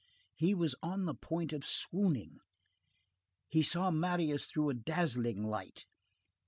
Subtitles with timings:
[0.33, 2.39] He was on the point of swooning;
[3.49, 5.85] he saw Marius through a dazzling light.